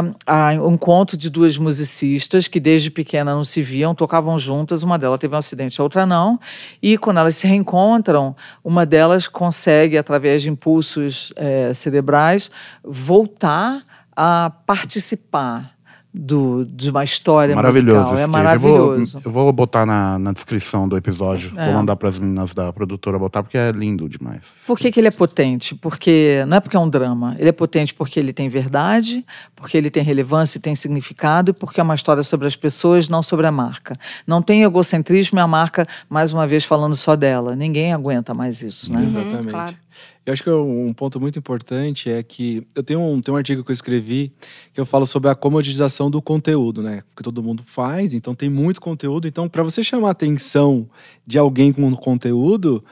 [0.63, 5.19] um conto de duas musicistas que desde pequena não se viam, tocavam juntas, uma delas
[5.19, 6.39] teve um acidente, a outra não,
[6.83, 12.51] e quando elas se reencontram, uma delas consegue, através de impulsos é, cerebrais,
[12.85, 13.83] voltar
[14.17, 15.73] a participar
[16.15, 18.19] do, de uma história maravilhoso musical.
[18.19, 19.17] É maravilhoso.
[19.17, 21.53] Eu vou, eu vou botar na, na, descrição do episódio.
[21.57, 21.67] É.
[21.67, 24.43] Vou mandar para as meninas da produtora botar, porque é lindo demais.
[24.67, 25.75] Por que, que ele é potente?
[25.75, 27.35] Porque não é porque é um drama.
[27.39, 29.25] Ele é potente porque ele tem verdade,
[29.57, 33.09] porque ele tem relevância e tem significado, e porque é uma história sobre as pessoas,
[33.09, 33.97] não sobre a marca.
[34.27, 37.57] Não tem egocentrismo e a marca, mais uma vez, falando só dela.
[37.57, 38.93] Ninguém aguenta mais isso.
[38.93, 39.03] Né?
[39.03, 39.47] Exatamente.
[39.47, 39.77] Uhum, claro.
[40.25, 43.65] Eu acho que um ponto muito importante é que eu tenho um, tenho um artigo
[43.65, 44.33] que eu escrevi
[44.73, 47.03] que eu falo sobre a comodização do conteúdo, né?
[47.17, 49.27] Que todo mundo faz, então tem muito conteúdo.
[49.27, 50.89] Então, para você chamar a atenção
[51.27, 52.85] de alguém com conteúdo,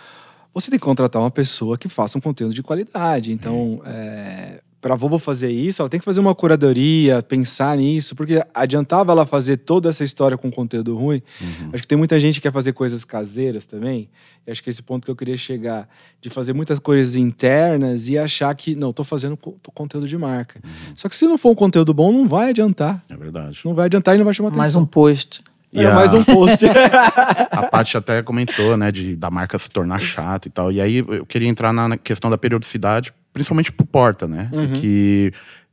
[0.52, 3.32] você tem que contratar uma pessoa que faça um conteúdo de qualidade.
[3.32, 8.42] Então, é, para a fazer isso, ela tem que fazer uma curadoria, pensar nisso, porque
[8.54, 11.20] adiantava ela fazer toda essa história com conteúdo ruim.
[11.40, 11.70] Uhum.
[11.72, 14.08] Acho que tem muita gente que quer fazer coisas caseiras também.
[14.46, 15.86] E acho que esse ponto que eu queria chegar,
[16.18, 20.60] de fazer muitas coisas internas e achar que, não, estou fazendo conteúdo de marca.
[20.64, 20.92] Uhum.
[20.96, 23.04] Só que se não for um conteúdo bom, não vai adiantar.
[23.10, 23.60] É verdade.
[23.64, 24.62] Não vai adiantar e não vai chamar atenção.
[24.62, 25.42] Mais um post.
[25.72, 25.94] E é a...
[25.94, 26.64] mais um post.
[27.50, 30.72] a Paty até comentou, né, de, da marca se tornar chata e tal.
[30.72, 34.48] E aí eu queria entrar na questão da periodicidade, principalmente pro Porta, né?
[34.52, 34.80] Uhum.
[34.80, 35.32] Que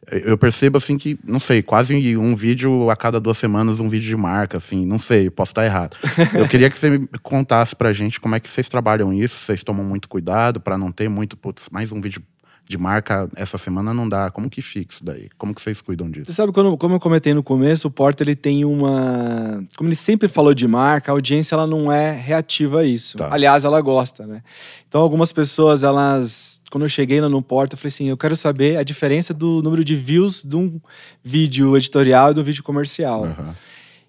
[0.09, 4.07] eu percebo assim que, não sei, quase um vídeo a cada duas semanas, um vídeo
[4.07, 5.97] de marca, assim, não sei, posso estar errado.
[6.33, 9.83] Eu queria que você contasse pra gente como é que vocês trabalham isso, vocês tomam
[9.83, 12.21] muito cuidado para não ter muito, putz, mais um vídeo
[12.67, 14.29] de marca essa semana não dá.
[14.29, 15.29] Como que fica isso daí?
[15.37, 16.25] Como que vocês cuidam disso?
[16.25, 19.63] Você sabe, quando, como eu comentei no começo, o Porta ele tem uma.
[19.77, 23.17] Como ele sempre falou de marca, a audiência ela não é reativa a isso.
[23.17, 23.29] Tá.
[23.31, 24.41] Aliás, ela gosta, né?
[24.87, 26.61] Então, algumas pessoas, elas.
[26.69, 29.83] Quando eu cheguei no Porta, eu falei assim: eu quero saber a diferença do número
[29.83, 30.79] de views de um
[31.23, 33.23] vídeo editorial e do vídeo comercial.
[33.23, 33.53] Uhum.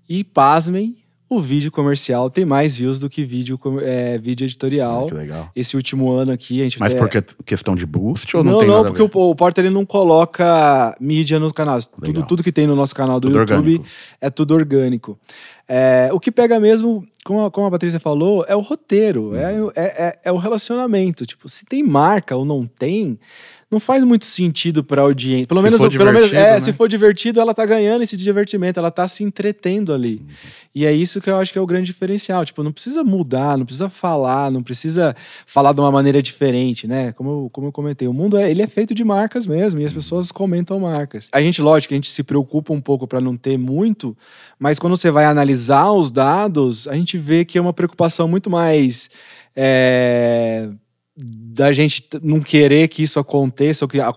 [0.09, 0.97] E pasmem,
[1.31, 5.05] o vídeo comercial tem mais views do que vídeo, é, vídeo editorial.
[5.05, 5.51] Ah, que legal.
[5.55, 6.99] Esse último ano aqui a gente Mas é...
[6.99, 7.11] por
[7.45, 10.97] questão de boost ou não, não tem Não, porque o, o Porter ele não coloca
[10.99, 11.79] mídia no canal.
[11.83, 13.85] Tudo, tudo que tem no nosso canal do tudo YouTube orgânico.
[14.21, 15.19] é tudo orgânico.
[15.69, 19.37] É, o que pega mesmo, como a, como a Patrícia falou, é o roteiro, uhum.
[19.37, 21.27] é, é, é, é o relacionamento.
[21.27, 23.19] Tipo, se tem marca ou não tem
[23.71, 25.47] não faz muito sentido para audiência.
[25.47, 26.61] Pelo se menos, pelo menos é, né?
[26.61, 30.23] se for divertido, ela tá ganhando esse divertimento, ela tá se entretendo ali.
[30.23, 30.35] Uhum.
[30.75, 32.47] E é isso que eu acho que é o grande diferencial.
[32.47, 35.15] Tipo, não precisa mudar, não precisa falar, não precisa
[35.47, 37.13] falar de uma maneira diferente, né?
[37.13, 39.85] Como eu, como eu comentei, o mundo é, ele é feito de marcas mesmo e
[39.85, 39.99] as uhum.
[39.99, 41.29] pessoas comentam marcas.
[41.31, 44.17] A gente, lógico, a gente se preocupa um pouco para não ter muito,
[44.59, 45.58] mas quando você vai analisar
[45.93, 49.11] os dados, a gente vê que é uma preocupação muito mais
[49.55, 50.69] é,
[51.17, 54.13] da gente não querer que isso aconteça, ou que a,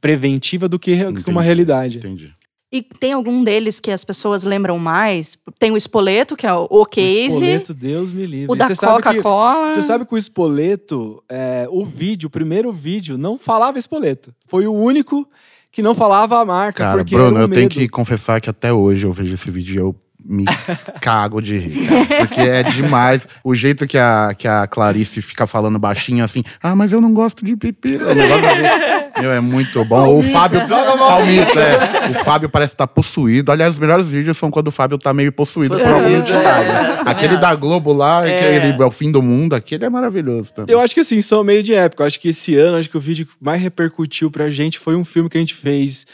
[0.00, 1.98] preventiva do que, entendi, que uma realidade.
[1.98, 2.34] Entendi.
[2.72, 5.36] E tem algum deles que as pessoas lembram mais?
[5.58, 7.08] Tem o Espoleto, que é o, case.
[7.08, 8.46] O Espoleto, Deus me livre.
[8.48, 9.72] O da Coca-Cola.
[9.72, 14.32] Você sabe que o Espoleto, é, o vídeo, o primeiro vídeo, não falava Espoleto.
[14.46, 15.28] Foi o único
[15.72, 16.84] que não falava a marca.
[16.84, 19.78] Cara, porque Bruno, eu tenho que confessar que até hoje eu vejo esse vídeo e
[19.78, 20.44] eu me
[21.00, 23.26] cago de rir, cara, Porque é demais.
[23.42, 27.12] O jeito que a, que a Clarice fica falando baixinho assim, ah, mas eu não
[27.12, 27.96] gosto de pipi.
[27.96, 30.04] O negócio é, meu, é muito bom.
[30.04, 30.28] Palmito.
[30.28, 30.68] O Fábio.
[30.68, 32.10] Palmito, é.
[32.10, 33.50] O Fábio parece estar tá possuído.
[33.52, 36.68] Aliás, os melhores vídeos são quando o Fábio tá meio possuído, possuído por alguma entidade.
[36.68, 37.10] É.
[37.10, 38.36] Aquele da Globo lá, é.
[38.36, 40.72] aquele é o fim do mundo, aquele é maravilhoso também.
[40.72, 42.02] Eu acho que assim, são meio de época.
[42.02, 44.96] Eu acho que esse ano, acho que o vídeo que mais repercutiu pra gente foi
[44.96, 46.06] um filme que a gente fez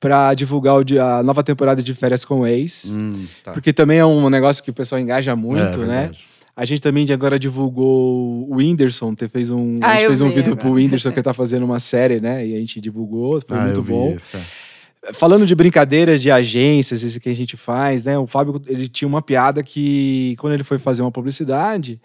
[0.00, 2.86] para divulgar a nova temporada de Férias com o Ex.
[2.88, 3.52] Hum, tá.
[3.52, 6.10] Porque também é um negócio que o pessoal engaja muito, é, né?
[6.56, 10.56] A gente também agora divulgou o Whindersson, fez um, ah, a gente fez um vídeo
[10.56, 12.46] pro Whindersson que ele tá fazendo uma série, né?
[12.46, 14.14] E a gente divulgou, foi ah, muito bom.
[14.16, 15.12] Isso, é.
[15.14, 18.18] Falando de brincadeiras de agências, esse que a gente faz, né?
[18.18, 21.98] O Fábio, ele tinha uma piada que quando ele foi fazer uma publicidade,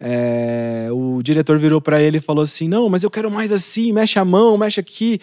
[0.00, 3.92] é, o diretor virou para ele e falou assim: Não, mas eu quero mais assim,
[3.92, 5.20] mexe a mão, mexe aqui.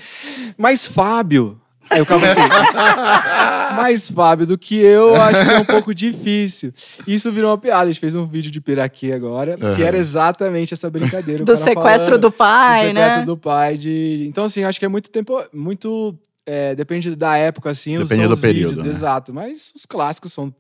[0.58, 5.66] Mas Fábio, Aí o carro assim, mais Fábio do que eu, acho que é um
[5.66, 6.74] pouco difícil.
[7.06, 7.84] Isso virou uma piada.
[7.84, 9.76] A gente fez um vídeo de Piraquê agora, uhum.
[9.76, 11.44] que era exatamente essa brincadeira.
[11.44, 13.02] Do sequestro falando, do pai, do né?
[13.02, 13.78] sequestro do pai.
[13.78, 14.26] De...
[14.28, 16.16] Então, assim, acho que é muito tempo, muito
[16.50, 17.98] é, depende da época, assim.
[17.98, 18.70] Depende do período.
[18.70, 18.92] Vídeos, né?
[18.92, 19.34] Exato.
[19.34, 20.54] Mas os clássicos são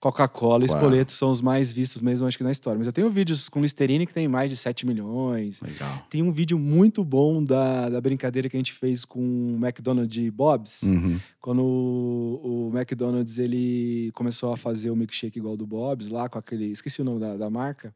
[0.00, 0.66] Coca-Cola e.
[0.66, 2.76] Espoleto são os mais vistos mesmo, acho que na história.
[2.76, 5.60] Mas eu tenho vídeos com Listerine que tem mais de 7 milhões.
[5.60, 6.04] Legal.
[6.10, 10.12] Tem um vídeo muito bom da, da brincadeira que a gente fez com o McDonald's
[10.12, 10.82] de Bob's.
[10.82, 11.20] Uhum.
[11.40, 16.40] Quando o, o, McDonald's ele começou a fazer o milkshake igual do Bob's lá, com
[16.40, 16.72] aquele.
[16.72, 17.94] Esqueci o nome da, da marca.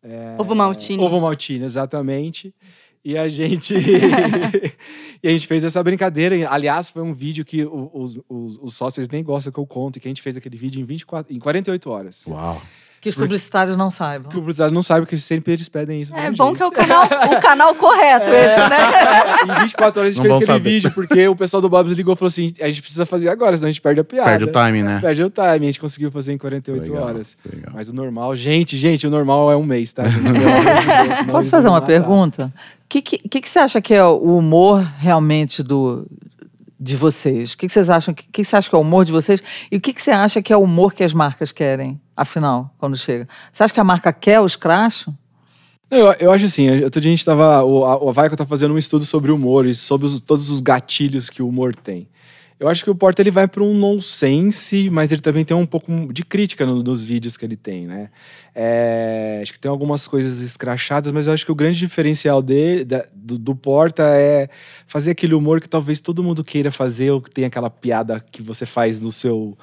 [0.00, 1.02] É, Ovo Maltine.
[1.02, 2.54] Ovo Maltine, exatamente.
[3.04, 3.74] E a gente.
[5.22, 6.48] e a gente fez essa brincadeira.
[6.48, 10.06] Aliás, foi um vídeo que os, os, os sócios nem gostam que eu conte, que
[10.06, 12.24] a gente fez aquele vídeo em, 24, em 48 horas.
[12.26, 12.62] Uau!
[13.02, 14.30] Que os publicitários não saibam.
[14.30, 16.14] Que os publicitários não saibam, porque sempre eles pedem isso.
[16.14, 16.58] É bom gente.
[16.58, 18.46] que é o canal, o canal correto, é.
[18.46, 19.56] esse, né?
[19.58, 20.70] em 24 horas a gente não fez aquele saber.
[20.70, 23.56] vídeo, porque o pessoal do Bob's ligou e falou assim: a gente precisa fazer agora,
[23.56, 24.30] senão a gente perde a piada.
[24.30, 25.00] Perde o time, né?
[25.00, 25.48] Perde o time.
[25.48, 27.36] A gente conseguiu fazer em 48 legal, horas.
[27.44, 27.72] Legal.
[27.74, 30.04] Mas o normal, gente, gente, o normal é um mês, tá?
[30.06, 32.52] Deus, Posso fazer uma pergunta?
[32.84, 36.06] O que, que, que, que você acha que é o humor realmente do,
[36.82, 37.52] de vocês?
[37.52, 38.12] O que, vocês acham?
[38.12, 39.40] O que, que você acha que é o humor de vocês?
[39.70, 42.74] E o que, que você acha que é o humor que as marcas querem, afinal,
[42.78, 43.28] quando chega?
[43.52, 45.14] Você acha que a marca quer o escracho?
[45.88, 47.62] Eu, eu acho assim, outro dia a gente tava.
[47.62, 50.60] O, a, o Vaico tá fazendo um estudo sobre humor e sobre os- todos os
[50.60, 52.08] gatilhos que o humor tem.
[52.62, 55.66] Eu acho que o Porta ele vai para um nonsense, mas ele também tem um
[55.66, 58.08] pouco de crítica no- nos vídeos que ele tem, né?
[58.54, 62.84] É, acho que tem algumas coisas escrachadas, mas eu acho que o grande diferencial dele,
[62.84, 64.48] da- do, do Porta é
[64.86, 68.40] fazer aquele humor que talvez todo mundo queira fazer, ou que tem aquela piada que
[68.40, 69.58] você faz no seu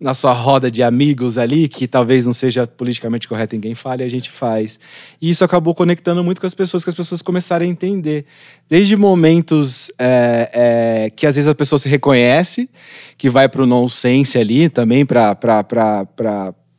[0.00, 4.08] na sua roda de amigos ali, que talvez não seja politicamente correto, ninguém fale, a
[4.08, 4.78] gente faz.
[5.20, 8.24] E isso acabou conectando muito com as pessoas, que as pessoas começaram a entender.
[8.68, 12.68] Desde momentos é, é, que às vezes a pessoa se reconhece,
[13.16, 16.04] que vai pro nonsense ali também, pra, pra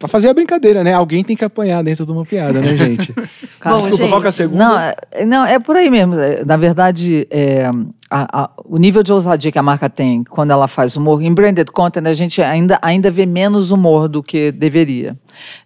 [0.08, 0.94] fazer a brincadeira, né?
[0.94, 3.14] Alguém tem que apanhar dentro de uma piada, né, gente?
[3.64, 4.66] Bom, Desculpa, qual que é a gente, segunda?
[4.66, 6.16] Não, é, não, é por aí mesmo.
[6.46, 7.70] Na verdade, é,
[8.16, 11.34] a- a- o nível de ousadia que a marca tem quando ela faz humor, em
[11.34, 15.18] branded content, a gente ainda, ainda vê menos humor do que deveria.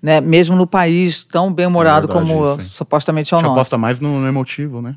[0.01, 0.21] Né?
[0.21, 2.59] Mesmo no país tão bem-humorado É como hein?
[2.61, 3.51] supostamente é o nosso.
[3.51, 4.95] aposta mais no, no emotivo, né?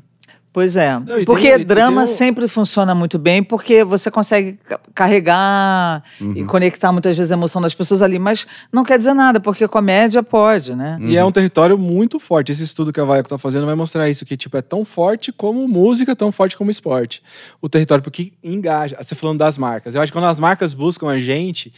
[0.53, 0.99] Pois é.
[0.99, 6.33] Não, porque tem- drama tem sempre funciona muito bem, porque você consegue ca- carregar Uhum.
[6.35, 9.67] e conectar muitas vezes a emoção das pessoas ali, mas não quer dizer nada, porque
[9.67, 10.97] comédia pode, né?
[11.01, 12.51] E é um território muito forte.
[12.51, 15.31] Esse estudo que a Vaico tá fazendo vai mostrar isso, que tipo, é tão forte
[15.31, 17.23] como música, tão forte como esporte.
[17.61, 18.97] O território, porque engaja.
[19.01, 19.95] Você falando das marcas.
[19.95, 21.71] Eu acho que quando as marcas buscam a gente.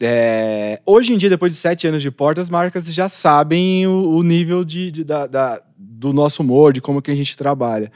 [0.00, 4.16] É, hoje em dia, depois de sete anos de porta, as marcas já sabem o,
[4.16, 7.90] o nível de, de- da- da- do nosso humor, de como que a gente trabalha.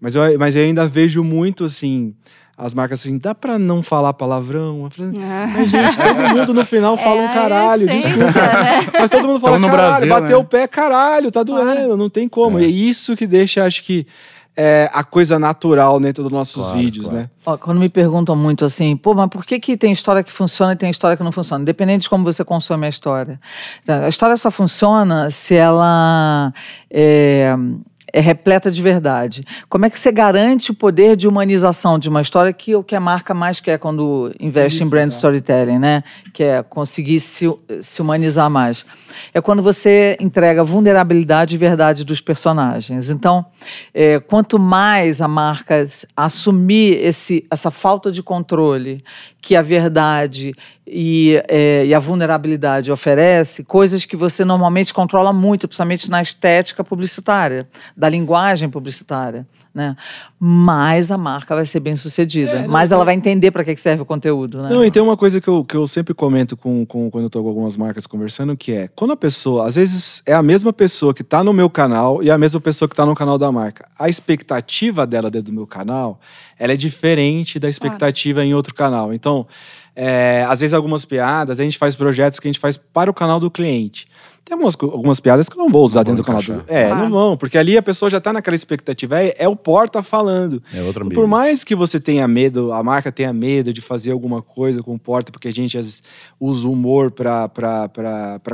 [0.00, 2.14] Mas eu, mas eu ainda vejo muito assim.
[2.56, 4.84] As marcas assim, dá pra não falar palavrão?
[4.84, 8.38] Eu falei, mas gente, todo mundo no final fala É um caralho, essência, desculpa.
[8.40, 8.86] né?
[9.00, 10.44] Mas todo mundo fala, Tamo no caralho, Brasil, bateu né?
[10.44, 12.58] o pé, caralho, tá doendo, não tem como.
[12.58, 12.62] É.
[12.62, 14.06] E é isso que deixa, acho que,
[14.62, 17.20] é, a coisa natural dentro dos nossos Claro, vídeos, claro.
[17.22, 17.30] né?
[17.46, 20.74] Ó, quando me perguntam muito assim, pô, mas por que, que tem história que funciona
[20.74, 21.62] e tem história que não funciona?
[21.62, 23.40] Independente de como você consome a história.
[23.86, 26.52] Tá, A história só funciona se ela
[26.90, 27.56] é,
[28.12, 29.42] é repleta de verdade.
[29.68, 32.82] Como é que você garante o poder de humanização de uma história que é o
[32.82, 35.16] que a marca mais quer quando investe em Isso, brand exato.
[35.16, 36.02] storytelling, né?
[36.32, 37.46] Que é conseguir se,
[37.80, 38.84] se humanizar mais.
[39.34, 43.10] É quando você entrega vulnerabilidade e verdade dos personagens.
[43.10, 43.44] Então,
[43.92, 49.02] é, quanto mais a marca assumir esse, essa falta de controle
[49.40, 50.52] que a verdade
[50.92, 56.82] e, é, e a vulnerabilidade oferece, coisas que você normalmente controla muito, principalmente na estética
[56.82, 59.94] publicitária, da linguagem publicitária, né?
[60.40, 64.06] Mais a marca vai ser bem sucedida, mais ela vai entender para que serve o
[64.06, 64.70] conteúdo, né?
[64.70, 67.30] Não, e tem uma coisa que eu, que eu sempre comento com, com, quando eu
[67.30, 70.72] tô com algumas marcas conversando, que é, quando a pessoa, às vezes é a mesma
[70.72, 73.52] pessoa que tá no meu canal e a mesma pessoa que tá no canal da
[73.52, 73.86] marca.
[73.96, 76.18] A expectativa dela dentro do meu canal,
[76.58, 79.14] ela é diferente da expectativa em outro canal.
[79.14, 79.46] Então,
[80.02, 83.12] é, às vezes algumas piadas, a gente faz projetos que a gente faz para o
[83.12, 84.08] canal do cliente.
[84.42, 86.64] Tem algumas, algumas piadas que eu não vou usar Não dentro do canal do...
[86.72, 87.02] É, Claro.
[87.02, 90.62] não vão, porque ali a pessoa já tá naquela expectativa, é, é o porta falando.
[90.72, 91.20] É outro ambiente.
[91.20, 94.94] Por mais que você tenha medo, a marca tenha medo de fazer alguma coisa com
[94.94, 96.02] o porta, porque a gente às vezes
[96.40, 97.50] usa o humor para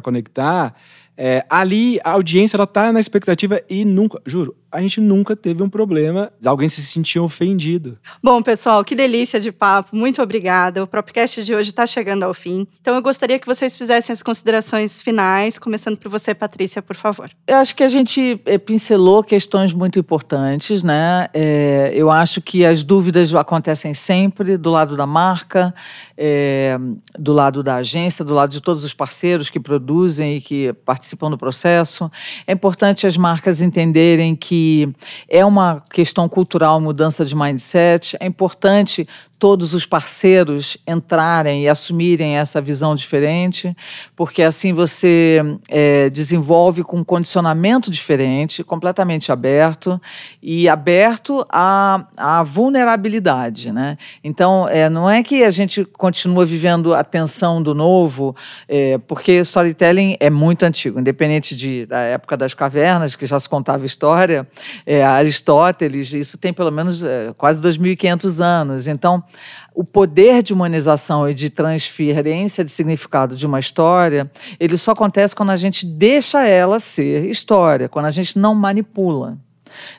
[0.02, 0.74] conectar,
[1.16, 5.62] é, ali a audiência ela tá na expectativa e nunca, juro, a gente nunca teve
[5.62, 7.98] um problema de alguém se sentir ofendido.
[8.22, 9.96] Bom, pessoal, que delícia de papo.
[9.96, 10.82] Muito obrigada.
[10.82, 12.66] O Propcast de hoje está chegando ao fim.
[12.78, 17.30] Então, eu gostaria que vocês fizessem as considerações finais, começando por você, Patrícia, por favor.
[17.46, 21.28] Eu acho que a gente eh, pincelou questões muito importantes, né?
[21.32, 25.74] Eh, eu acho que as dúvidas acontecem sempre do lado da marca,
[26.18, 26.76] eh,
[27.18, 31.30] do lado da agência, do lado de todos os parceiros que produzem e que participam
[31.30, 32.10] do processo.
[32.46, 34.65] É importante as marcas entenderem que
[35.28, 38.16] é uma questão cultural, mudança de mindset.
[38.20, 39.06] É importante
[39.38, 43.76] todos os parceiros entrarem e assumirem essa visão diferente,
[44.14, 50.00] porque assim você eh, desenvolve com um condicionamento diferente, completamente aberto
[50.42, 53.98] e aberto à, à vulnerabilidade, né?
[54.22, 58.34] Então, eh, não é que a gente continua vivendo a tensão do novo,
[58.68, 63.48] eh, porque storytelling é muito antigo, independente de, da época das cavernas, que já se
[63.48, 64.46] contava história,
[64.86, 68.88] eh, Aristóteles, isso tem pelo menos eh, quase 2.500 anos.
[68.88, 69.22] Então,
[69.74, 75.34] o poder de humanização e de transferência de significado de uma história, ele só acontece
[75.34, 79.38] quando a gente deixa ela ser história, quando a gente não manipula.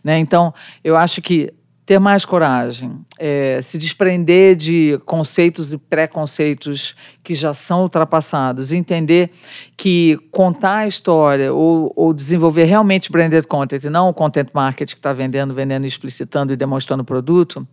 [0.04, 0.18] Né?
[0.18, 0.54] Então,
[0.84, 1.54] eu acho que
[1.88, 9.32] ter mais coragem, eh, se desprender de conceitos e preconceitos que já são ultrapassados, entender
[9.78, 14.96] que contar a história ou, ou desenvolver realmente branded content, e não o content marketing
[14.96, 17.66] que está vendendo, vendendo, explicitando e demonstrando o produto,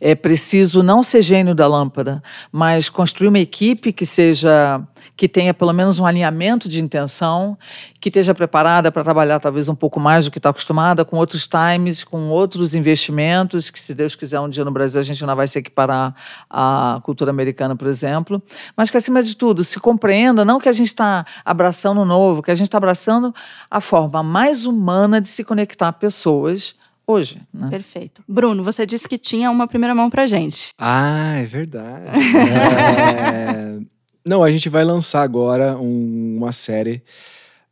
[0.00, 4.82] É preciso não ser gênio da lâmpada, mas construir uma equipe que seja
[5.16, 7.56] que tenha pelo menos um alinhamento de intenção,
[8.00, 11.46] que esteja preparada para trabalhar talvez um pouco mais do que está acostumada, com outros
[11.46, 15.36] times, com outros investimentos, que se Deus quiser um dia no Brasil a gente não
[15.36, 16.14] vai se equiparar
[16.50, 18.42] à cultura americana, por exemplo,
[18.76, 22.42] mas que acima de tudo se compreenda não que a gente está abraçando o novo,
[22.42, 23.32] que a gente está abraçando
[23.70, 26.74] a forma mais humana de se conectar a pessoas
[27.06, 27.40] hoje.
[27.52, 27.68] Né?
[27.70, 28.22] Perfeito.
[28.26, 30.70] Bruno, você disse que tinha uma primeira mão pra gente.
[30.78, 32.06] Ah, é verdade.
[32.18, 33.78] É...
[34.26, 37.02] Não, a gente vai lançar agora um- uma série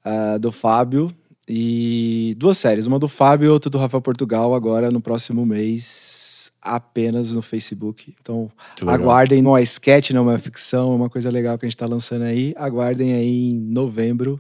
[0.05, 1.11] ah, do Fábio
[1.49, 6.53] e duas séries, uma do Fábio e outra do Rafael Portugal agora no próximo mês,
[6.61, 8.14] apenas no Facebook.
[8.20, 8.51] Então,
[8.87, 11.87] aguardem, não é sketch, não é ficção, é uma coisa legal que a gente tá
[11.87, 12.53] lançando aí.
[12.57, 14.39] Aguardem aí em novembro.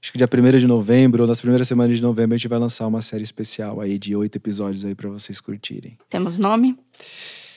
[0.00, 2.58] Acho que dia 1 de novembro, ou nas primeiras semanas de novembro, a gente vai
[2.58, 5.96] lançar uma série especial aí de oito episódios aí pra vocês curtirem.
[6.08, 6.78] Temos nome?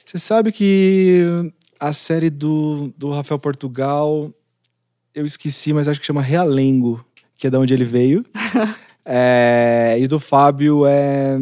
[0.06, 4.34] Você sabe que a série do, do Rafael Portugal,
[5.14, 7.06] eu esqueci, mas acho que chama Realengo,
[7.38, 8.26] que é da onde ele veio.
[9.12, 11.36] É, e do Fábio é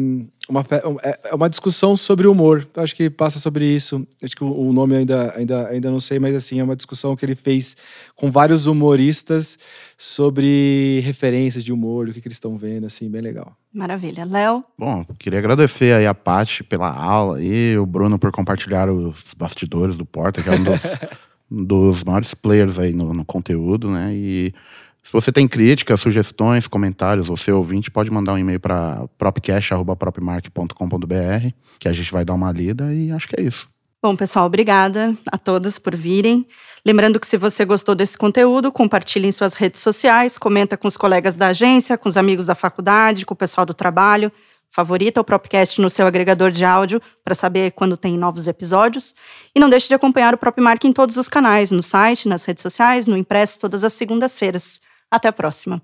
[0.48, 0.64] uma,
[1.02, 2.66] é é uma discussão sobre humor.
[2.74, 4.06] Eu acho que passa sobre isso.
[4.22, 7.14] Acho que o, o nome ainda, ainda, ainda não sei, mas assim, é uma discussão
[7.14, 7.76] que ele fez
[8.16, 9.58] com vários humoristas
[9.96, 13.56] sobre referências de humor, o que, que eles estão vendo, assim, bem legal.
[13.72, 14.24] Maravilha.
[14.24, 19.24] Léo, Bom, queria agradecer aí a Paty pela aula e o Bruno por compartilhar os
[19.36, 20.80] bastidores do Porta, que é um dos,
[21.50, 24.14] um dos maiores players aí no, no conteúdo, né?
[24.14, 24.54] E
[25.02, 31.88] se você tem críticas, sugestões, comentários, você ouvinte, pode mandar um e-mail para propcast.propmark.com.br, que
[31.88, 33.70] a gente vai dar uma lida e acho que é isso.
[34.00, 36.46] Bom, pessoal, obrigada a todas por virem.
[36.86, 40.96] Lembrando que se você gostou desse conteúdo, compartilhe em suas redes sociais, comenta com os
[40.96, 44.30] colegas da agência, com os amigos da faculdade, com o pessoal do trabalho.
[44.70, 49.14] Favorita o Propcast no seu agregador de áudio para saber quando tem novos episódios.
[49.54, 52.62] E não deixe de acompanhar o Propmark em todos os canais, no site, nas redes
[52.62, 54.80] sociais, no impresso, todas as segundas-feiras.
[55.10, 55.82] Até a próxima.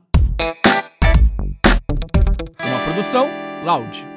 [2.61, 3.29] Uma produção
[3.65, 4.14] Loud.